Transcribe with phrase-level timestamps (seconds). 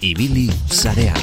[0.00, 1.18] Ibili zarean.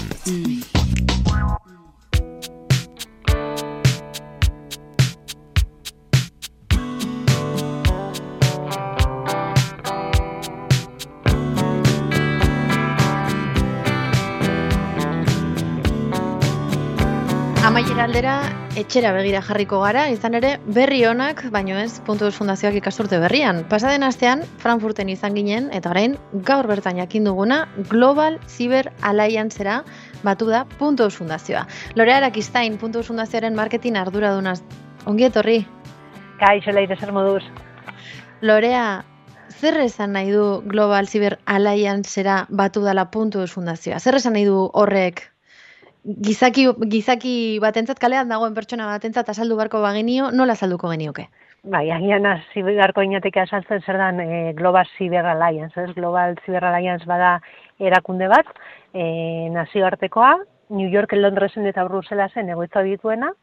[17.65, 23.19] Amaiera aldera, etxera begira jarriko gara, izan ere berri onak, baino ez, puntu fundazioak ikasturte
[23.23, 23.61] berrian.
[23.71, 26.17] Pasaden astean, Frankfurten izan ginen, eta orain,
[26.47, 29.77] gaur bertan jakin duguna, Global Cyber Alliancera
[30.27, 31.63] batu da puntu fundazioa.
[31.95, 34.59] Lorea Arakistain, puntu fundazioaren marketing arduradunaz.
[35.07, 35.61] Ongi etorri?
[36.41, 37.43] Kaixo leire zer moduz.
[38.41, 39.05] Lorea,
[39.55, 44.03] zer esan nahi du Global Cyber Alliancera batu dala puntu fundazioa?
[44.03, 45.29] Zer esan nahi du horrek
[46.05, 51.27] gizaki, gizaki batentzat kalean dagoen pertsona batentzat azaldu barko bagenio, nola azalduko genioke?
[51.65, 55.93] Bai, agian hasi beharko inateke azaltzen zer dan e, Global Cyber Alliance, ez?
[55.95, 57.39] Global Cyber Alliance bada
[57.79, 58.45] erakunde bat,
[58.93, 60.35] e, nazioartekoa,
[60.69, 63.33] New York, Londresen eta Bruselasen egoitza dituena,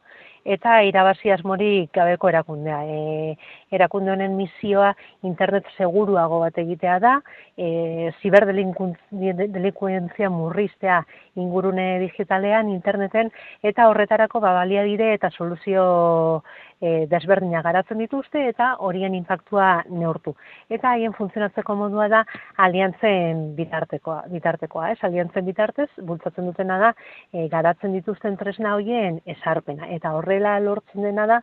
[0.44, 2.82] eta irabazi asmorik gabeko erakundea.
[2.86, 3.36] E,
[3.74, 4.94] erakunde honen misioa
[5.26, 7.20] internet seguruago bat egitea da,
[7.56, 11.04] e, ziberdelikuentzia murriztea
[11.36, 13.30] ingurune digitalean, interneten,
[13.62, 16.42] eta horretarako ba, baliabide eta soluzio
[16.80, 20.34] e, desberdina garatzen dituzte eta horien impactua neurtu.
[20.68, 22.22] Eta haien funtzionatzeko modua da
[22.66, 24.98] aliantzen bitartekoa, bitartekoa ez?
[25.08, 26.94] Aliantzen bitartez, bultzatzen dutena da,
[27.32, 29.88] e, garatzen dituzten tresna hoien esarpena.
[29.96, 31.42] Eta horrela lortzen dena da,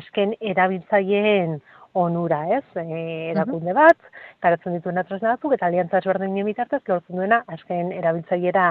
[0.00, 1.60] azken erabiltzaileen
[1.94, 2.64] onura, ez?
[2.78, 3.98] E, erakunde bat,
[4.42, 8.66] garatzen dituen tresna batzuk, eta aliantza ezberdinen bitartez, lortzen duena, azken erabiltzaiera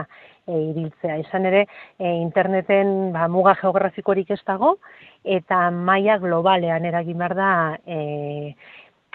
[0.47, 1.19] e, ibiltzea.
[1.25, 1.65] Izan ere,
[1.99, 4.75] e, interneten ba, muga geografikorik ez dago,
[5.23, 7.51] eta maila globalean eragin behar da
[7.85, 8.55] e,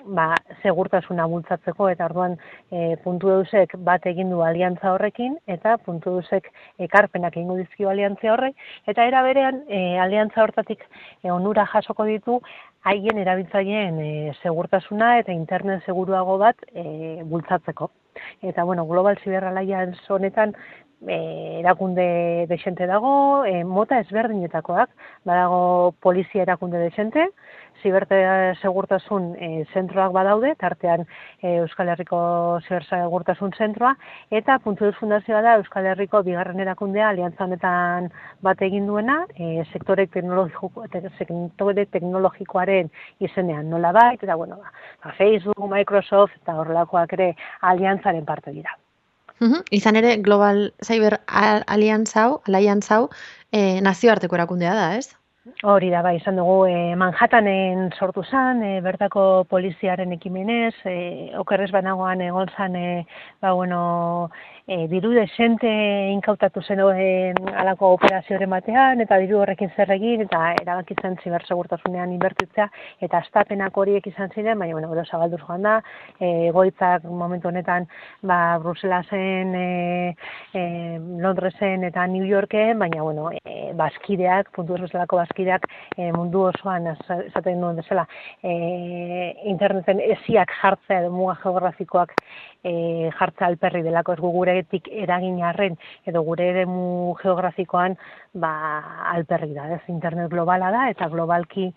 [0.05, 2.37] ba, segurtasuna bultzatzeko eta orduan
[2.71, 6.51] e, puntu deusek bat egin du aliantza horrekin eta puntu deusek
[6.87, 8.57] ekarpenak egingo dizkio aliantza horrek
[8.91, 10.85] eta era berean e, aliantza hortatik
[11.23, 12.41] e, onura jasoko ditu
[12.85, 17.91] haien erabiltzaileen e, segurtasuna eta internet seguruago bat e, bultzatzeko.
[18.43, 20.55] Eta bueno, Global Cyber Alliance honetan
[21.09, 24.91] e, erakunde desente dago, e, mota ezberdinetakoak,
[25.25, 27.29] badago polizia erakunde desente,
[27.83, 28.17] ziberte
[28.63, 31.05] segurtasun e, zentroak badaude, tartean
[31.43, 32.21] e, Euskal Herriko
[32.65, 33.95] segurtasun zentroa,
[34.31, 38.11] eta puntu fundazioa da Euskal Herriko bigarren erakundea aliantza honetan
[38.45, 40.87] bat egin duena, e, sektore, teknologiko,
[41.19, 42.91] sektore teknologikoaren
[43.21, 47.35] izenean nola bai, eta bueno, ba, Facebook, Microsoft eta horrelakoak ere
[47.73, 48.79] aliantzaren parte dira.
[49.71, 53.09] Izan ere, Global Cyber Alliance hau, Alliance hau,
[53.51, 55.11] e, nazioarteko erakundea da, ez?
[55.63, 60.97] Hori da, bai, izan dugu, e, Manhattanen sortu zen, e, bertako poliziaren ekimenez, e,
[61.37, 63.07] okerrez banagoan egon zen, e,
[63.45, 64.31] ba, bueno,
[64.67, 65.69] e, diru desente
[66.13, 72.69] inkautatu zen e, alako operazioaren batean, eta diru horrekin zer egin, eta erabakitzen zibersegurtasunean inbertitzea,
[73.05, 75.75] eta astapenak horiek izan ziren, baina, bueno, gero zabalduz joan da,
[76.19, 77.89] e, goitzak momentu honetan,
[78.23, 80.17] ba, Bruselasen, e,
[80.55, 80.65] e,
[81.21, 87.61] Londresen eta New Yorken, baina, bueno, e, baskideak, puntu bezalako baskideak, e, mundu osoan, esaten
[87.61, 88.07] nuen bezala,
[88.43, 92.15] e, interneten esiak jartzea edo muga geografikoak
[92.65, 95.77] e, jartza alperri delako ez guguretik eragin arren
[96.09, 97.97] edo gure eremu geografikoan
[98.33, 98.55] ba,
[99.13, 101.69] alperri da, ez internet globala da eta globalki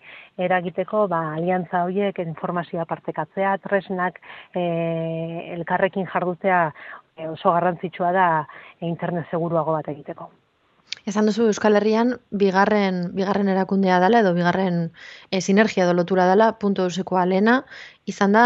[0.48, 4.20] eragiteko ba, aliantza horiek informazioa partekatzea, tresnak
[4.54, 4.64] e,
[5.58, 6.64] elkarrekin jardutea
[7.16, 8.28] e, oso garrantzitsua da
[8.80, 10.30] internet seguruago bat egiteko.
[11.08, 14.88] Esan duzu Euskal Herrian bigarren bigarren erakundea dela edo bigarren
[15.30, 17.62] e, sinergia edo lotura dela puntu eusekoa lena
[18.08, 18.44] izan da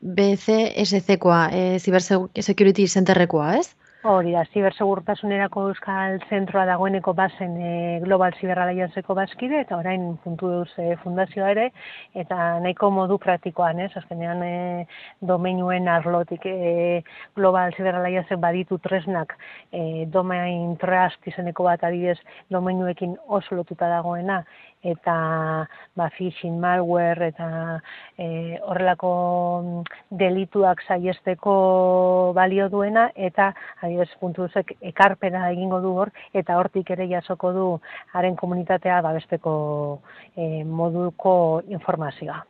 [0.00, 3.68] BCSC-koa, e, Cyber Security Centerrekoa, ez?
[4.00, 10.48] Hori da, zibersegurtasunerako euskal zentroa dagoeneko bazen e, Global Cyber Allianceko bazkide, eta orain puntu
[10.48, 11.66] duz e, fundazioa ere,
[12.16, 13.90] eta nahiko modu praktikoan, ez?
[14.00, 14.54] Azkenean e,
[15.20, 17.02] domeinuen arlotik e,
[17.36, 19.36] Global Cyber Alliance baditu tresnak
[19.68, 22.16] e, domain trust izeneko bat adibidez
[22.48, 24.40] domeinuekin oso lotuta dagoena,
[24.82, 25.14] eta
[25.94, 27.48] ba, phishing malware eta
[28.16, 29.12] e, horrelako
[29.62, 29.82] mm,
[30.22, 33.50] delituak saiesteko balio duena eta
[33.82, 37.66] adibidez puntuzek ekarpena egingo du hor eta hortik ere jasoko du
[38.12, 39.52] haren komunitatea babesteko
[40.36, 42.42] e, moduko informazioa.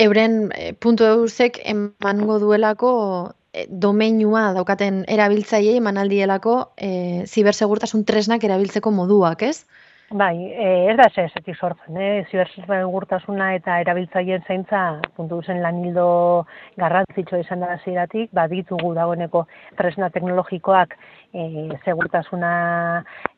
[0.00, 2.92] Euren e, puntu eusek emango duelako
[3.52, 6.90] e, domeinua daukaten erabiltzaiei emanaldielako e,
[7.26, 9.64] zibersegurtasun tresnak erabiltzeko moduak, ez?
[10.12, 12.24] Bai, e, ez da ez ezetik sortzen, eh?
[12.32, 14.80] zibersegurtasuna eta erabiltzaileen zaintza
[15.14, 16.06] puntu zen lanildo
[16.82, 19.44] garrantzitsua izan da ziratik, ba, ditugu dagoeneko
[19.78, 20.96] tresna teknologikoak
[21.30, 21.44] e,
[21.84, 22.50] segurtasuna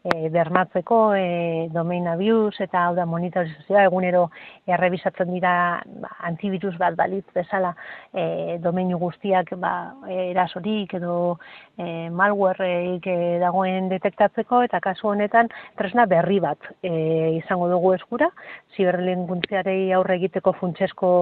[0.02, 4.26] e, bermatzeko, e, domain abuse eta hau da monitorizazioa, egunero
[4.66, 5.54] errebisatzen dira
[6.02, 7.72] ba, antivirus bat balitz bezala
[8.12, 9.72] e, domeinu guztiak ba,
[10.10, 11.38] erasorik edo
[11.78, 16.92] e, malwareik e, dagoen detektatzeko eta kasu honetan tresna berri bat e,
[17.38, 18.30] izango dugu eskura,
[18.76, 21.12] ziberlen guntziarei aurre egiteko funtsesko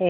[0.00, 0.08] e,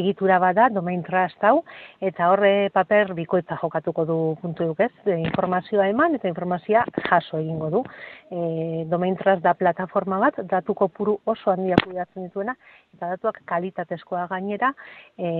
[0.00, 1.62] egitura bada, domain trust hau,
[2.02, 7.70] eta horre paper bikoitza jokatuko du puntu ez, e, informazioa eman eta informazioa jaso egingo
[7.70, 7.82] du.
[8.30, 12.56] E, domain trust da plataforma bat, datuko puru oso handia kudatzen dituena,
[12.96, 14.72] eta datuak kalitatezkoa gainera,
[15.18, 15.30] e,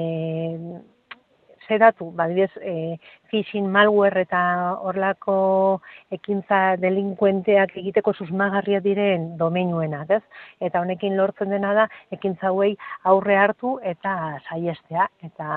[1.67, 2.99] ze datu, badibez, e,
[3.31, 4.41] phishing malware eta
[4.85, 5.37] horlako
[6.15, 10.23] ekintza delinkuenteak egiteko susmagarria diren domeinuenak, ez?
[10.61, 12.75] Eta honekin lortzen dena da, ekintza hauei
[13.11, 14.15] aurre hartu eta
[14.49, 15.49] saiestea, eta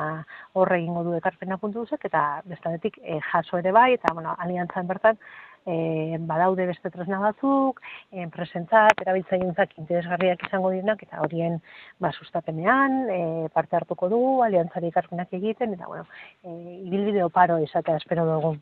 [0.54, 4.88] horre egingo du ekarpena puntu duzek, eta bestanetik e, jaso ere bai, eta bueno, aliantzan
[4.88, 5.20] bertan,
[5.68, 7.82] e, badaude beste tresna batzuk,
[8.26, 11.60] enpresentzat, erabiltzaientzak interesgarriak izango direnak, eta horien
[12.04, 13.20] ba, sustapenean, e,
[13.54, 16.08] parte hartuko du, aliantzari ikarpenak egiten, eta bueno,
[16.44, 16.56] e,
[16.88, 18.56] ibilbide oparo izatea espero dugu.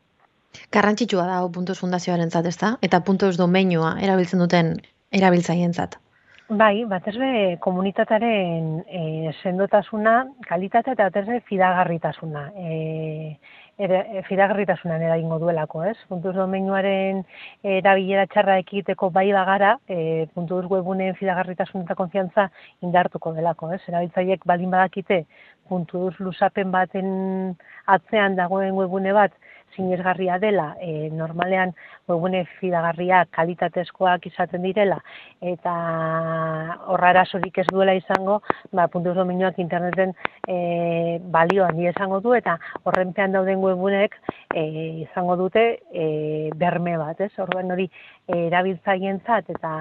[0.72, 2.76] Garrantzitsua da, puntuz fundazioaren zat, ezta?
[2.82, 4.76] Eta puntuz domeinua erabiltzen duten
[5.12, 6.00] erabiltzaien zat.
[6.46, 12.44] Bai, batez be komunitataren e, sendotasuna, kalitatea eta batez be fidagarritasuna.
[12.54, 13.40] E,
[13.78, 15.96] ere, e, fidagarritasunan eragingo duelako, ez?
[16.10, 17.24] Puntuz domeinuaren
[17.64, 22.50] erabilera txarra ekiteko bai bagara, e, puntuz webuneen fidagarritasun eta konfiantza
[22.86, 23.82] indartuko delako, ez?
[23.88, 25.26] Erabiltzaiek baldin badakite
[25.68, 27.10] puntuz lusapen baten
[27.90, 29.34] atzean dagoen webune bat,
[29.76, 31.74] sinesgarria dela, e, normalean
[32.08, 35.00] webune fidagarria kalitatezkoak izaten direla,
[35.42, 35.74] eta
[36.94, 38.42] horrara sorik ez duela izango,
[38.72, 40.14] ba, puntuz dominioak interneten
[40.48, 44.16] e, balio handi izango du, eta horrenpean dauden webunek
[44.54, 44.66] e,
[45.08, 47.34] izango dute e, berme bat, ez?
[47.40, 47.90] Orduan hori
[48.28, 49.74] e, eta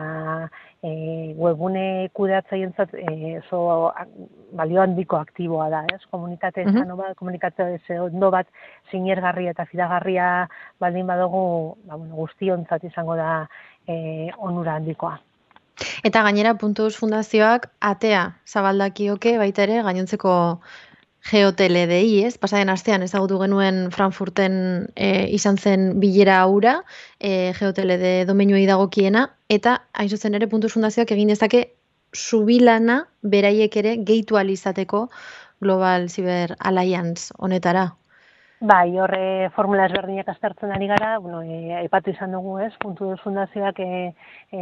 [0.85, 3.93] e, webune kudeatzaientzat e, oso
[4.53, 6.01] balio handiko aktiboa da, ez?
[6.11, 6.97] Komunitate mm -hmm.
[6.97, 8.47] bat, komunikazio ondo bat
[8.91, 10.49] sinergarria eta fidagarria
[10.81, 13.47] baldin badugu, ba bueno, guztiontzat izango da
[13.89, 15.19] e, onura handikoa.
[16.05, 20.61] Eta gainera puntuz fundazioak atea zabaldakioke baita ere gainontzeko
[21.25, 22.37] GeoTLDI, ez?
[22.39, 24.57] Pasaden astean ezagutu genuen Frankfurten
[24.95, 26.75] e, izan zen bilera aura,
[27.19, 31.65] e, GeoTLD domeinuei dagokiena, eta hain zuzen ere puntu fundazioak egin dezake
[32.15, 35.09] subilana beraiek ere gehitu izateko
[35.61, 37.95] Global Cyber Alliance honetara.
[38.61, 43.81] Bai, horre formula ezberdinak aztertzen ari gara, bueno, e, aipatu izan dugu, ez, puntu fundazioak
[43.83, 44.15] e,
[44.53, 44.61] e,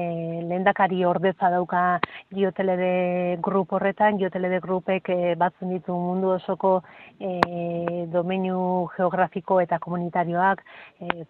[0.48, 2.00] lehendakari ordetza dauka
[2.32, 6.72] Giotelede grup horretan, Giotelede grupek e, batzen ditu mundu osoko
[7.20, 10.64] e, domeinu geografiko eta komunitarioak,
[10.98, 11.26] e,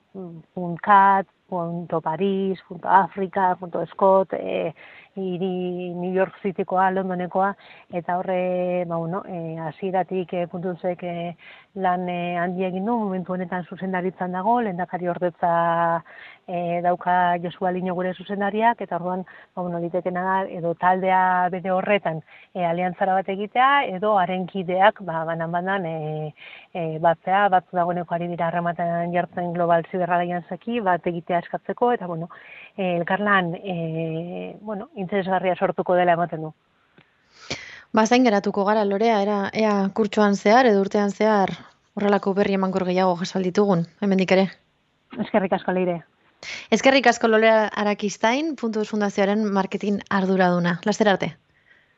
[1.52, 3.56] .cat, .paris, .afrika,
[3.92, 4.72] .scot, e,
[5.16, 7.52] iri New York Citykoa, Londonekoa,
[7.92, 11.36] eta horre, ba, bueno, e, aziratik e, puntuzek e,
[11.74, 15.52] lan e, handi egin du, momentu honetan zuzendaritzan dago, lehendakari ordetza
[16.46, 19.24] e, dauka Josua Lino gure zuzendariak, eta orduan,
[19.54, 22.20] ba, bueno, litekena da, edo taldea bere horretan
[22.54, 26.34] e, aliantzara bat egitea, edo haren kideak, ba, banan banan, e,
[26.74, 32.06] e, batzea, batzu dagoeneko ari dira harrematen jartzen global ziberralaian zeki, bat egitea eskatzeko, eta,
[32.06, 32.28] bueno,
[32.76, 36.54] e, elkarlan, e, bueno, interesgarria sortuko dela ematen du.
[37.92, 41.52] Ba, zain geratuko gara, Lorea, era, ea kurtsuan zehar, edo urtean zehar,
[41.94, 44.48] horrelako berri emankor gehiago jasalditugun, hemen ere.
[45.20, 46.00] Eskerrik asko leire.
[46.70, 50.80] Eskerrik asko Lorea Arakistain, puntu fundazioaren marketing arduraduna.
[50.84, 51.34] Laster arte.